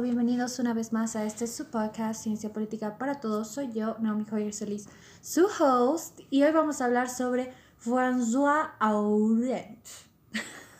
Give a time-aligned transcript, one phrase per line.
[0.00, 3.48] bienvenidos una vez más a este su podcast Ciencia Política para Todos.
[3.48, 4.88] Soy yo, Naomi Joyer Solís,
[5.20, 9.86] su host, y hoy vamos a hablar sobre François Aurent.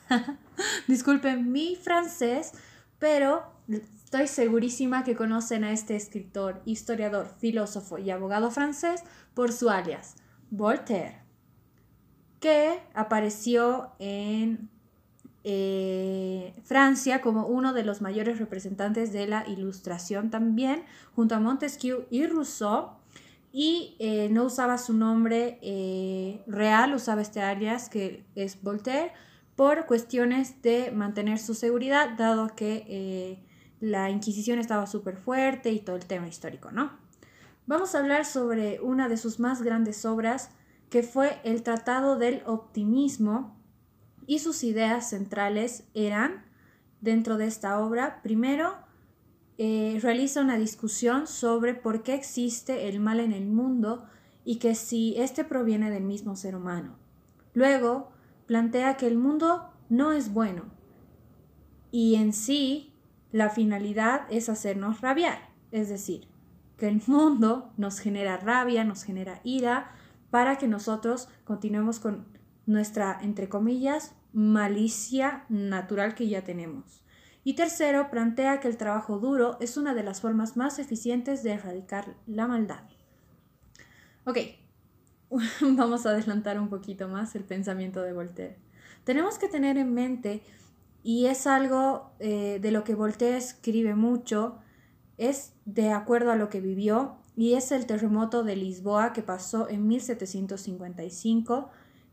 [0.88, 2.52] Disculpen mi francés,
[2.98, 9.02] pero estoy segurísima que conocen a este escritor, historiador, filósofo y abogado francés
[9.34, 10.14] por su alias,
[10.50, 11.20] Voltaire,
[12.40, 14.70] que apareció en
[15.44, 22.06] eh, Francia como uno de los mayores representantes de la ilustración también, junto a Montesquieu
[22.10, 22.90] y Rousseau,
[23.52, 29.12] y eh, no usaba su nombre eh, real, usaba este alias que es Voltaire,
[29.56, 33.42] por cuestiones de mantener su seguridad, dado que
[33.80, 36.92] la Inquisición estaba súper fuerte y todo el tema histórico, ¿no?
[37.66, 40.50] Vamos a hablar sobre una de sus más grandes obras,
[40.90, 43.57] que fue el Tratado del Optimismo,
[44.28, 46.44] y sus ideas centrales eran,
[47.00, 48.74] dentro de esta obra, primero,
[49.56, 54.04] eh, realiza una discusión sobre por qué existe el mal en el mundo
[54.44, 56.98] y que si éste proviene del mismo ser humano.
[57.54, 58.12] Luego,
[58.46, 60.66] plantea que el mundo no es bueno
[61.90, 62.92] y en sí
[63.32, 65.38] la finalidad es hacernos rabiar,
[65.72, 66.28] es decir,
[66.76, 69.94] que el mundo nos genera rabia, nos genera ira,
[70.30, 72.37] para que nosotros continuemos con
[72.68, 77.02] nuestra, entre comillas, malicia natural que ya tenemos.
[77.42, 81.52] Y tercero, plantea que el trabajo duro es una de las formas más eficientes de
[81.52, 82.82] erradicar la maldad.
[84.26, 84.38] Ok,
[85.62, 88.58] vamos a adelantar un poquito más el pensamiento de Voltaire.
[89.04, 90.42] Tenemos que tener en mente,
[91.02, 94.58] y es algo eh, de lo que Voltaire escribe mucho,
[95.16, 99.70] es de acuerdo a lo que vivió, y es el terremoto de Lisboa que pasó
[99.70, 101.70] en 1755,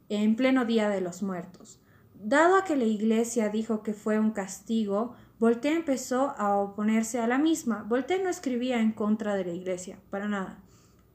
[0.09, 1.79] en pleno Día de los Muertos.
[2.13, 7.27] Dado a que la Iglesia dijo que fue un castigo, Voltaire empezó a oponerse a
[7.27, 7.83] la misma.
[7.87, 10.59] Voltaire no escribía en contra de la Iglesia, para nada.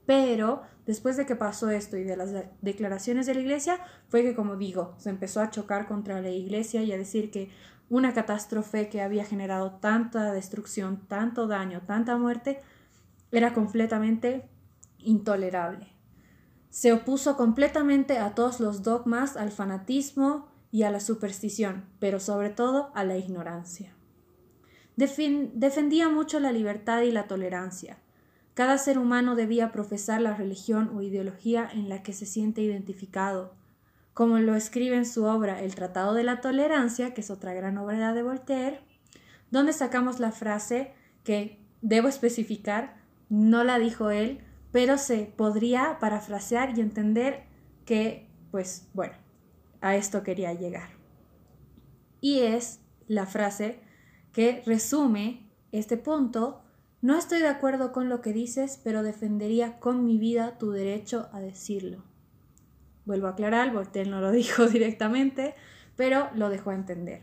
[0.07, 4.35] Pero después de que pasó esto y de las declaraciones de la Iglesia, fue que,
[4.35, 7.51] como digo, se empezó a chocar contra la Iglesia y a decir que
[7.89, 12.61] una catástrofe que había generado tanta destrucción, tanto daño, tanta muerte,
[13.33, 14.49] era completamente
[14.99, 15.89] intolerable.
[16.71, 22.51] Se opuso completamente a todos los dogmas, al fanatismo, y a la superstición, pero sobre
[22.51, 23.95] todo a la ignorancia.
[24.97, 27.99] defendía mucho la libertad y la tolerancia.
[28.55, 33.55] Cada ser humano debía profesar la religión o ideología en la que se siente identificado,
[34.13, 37.79] como lo escribe en su obra El Tratado de la Tolerancia, que es otra gran
[37.79, 38.81] obra de Voltaire,
[39.51, 40.93] donde sacamos la frase
[41.25, 42.97] que, debo especificar,
[43.31, 44.41] no la dijo él,
[44.73, 47.45] pero se podría parafrasear y entender
[47.85, 49.15] que, pues bueno,
[49.81, 50.91] a esto quería llegar.
[52.21, 53.81] Y es la frase
[54.33, 56.63] que resume este punto.
[57.03, 61.29] No estoy de acuerdo con lo que dices, pero defendería con mi vida tu derecho
[61.33, 62.05] a decirlo.
[63.07, 65.55] Vuelvo a aclarar, Voltaire no lo dijo directamente,
[65.97, 67.23] pero lo dejó a entender.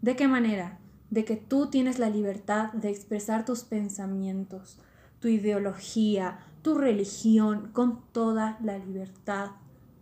[0.00, 0.78] ¿De qué manera?
[1.10, 4.78] De que tú tienes la libertad de expresar tus pensamientos,
[5.20, 9.52] tu ideología, tu religión con toda la libertad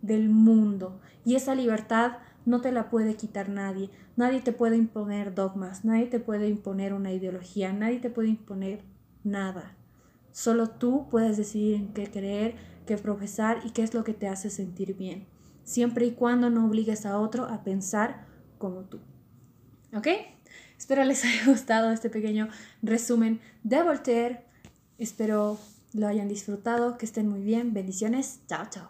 [0.01, 0.99] del mundo.
[1.23, 3.91] Y esa libertad no te la puede quitar nadie.
[4.15, 8.81] Nadie te puede imponer dogmas, nadie te puede imponer una ideología, nadie te puede imponer
[9.23, 9.75] nada.
[10.31, 12.55] Solo tú puedes decidir en qué creer,
[12.87, 15.27] qué profesar y qué es lo que te hace sentir bien,
[15.65, 18.25] siempre y cuando no obligues a otro a pensar
[18.57, 19.01] como tú.
[19.95, 20.07] ¿Ok?
[20.79, 22.49] Espero les haya gustado este pequeño
[22.81, 24.45] resumen de Voltaire.
[24.97, 25.59] Espero
[25.95, 27.73] lo hayan disfrutado, que estén muy bien.
[27.73, 28.39] Bendiciones.
[28.47, 28.89] Chao, chao.